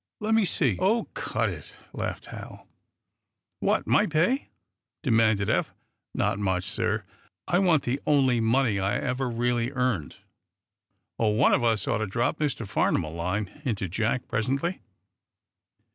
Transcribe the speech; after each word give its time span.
Let 0.19 0.33
me 0.33 0.45
see" 0.45 0.77
"Oh, 0.81 1.03
cut 1.13 1.49
it!" 1.49 1.75
laughed 1.93 2.25
Hal. 2.25 2.67
"What? 3.59 3.85
My 3.85 4.07
pay?" 4.07 4.49
demanded 5.03 5.47
Eph, 5.47 5.75
"Not 6.15 6.39
much, 6.39 6.63
sir! 6.67 7.03
I 7.47 7.59
want 7.59 7.83
the 7.83 8.01
only 8.07 8.39
money 8.39 8.79
I 8.79 8.97
ever 8.97 9.29
really 9.29 9.71
earned." 9.73 10.15
"One 11.17 11.53
of 11.53 11.63
us 11.63 11.87
ought 11.87 11.99
to 11.99 12.07
drop 12.07 12.39
Mr. 12.39 12.67
Farnum 12.67 13.03
a 13.03 13.11
line," 13.11 13.45
hinted 13.63 13.91
Jack, 13.91 14.27
presently. 14.27 14.81